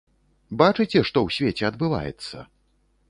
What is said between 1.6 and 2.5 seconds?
адбываецца?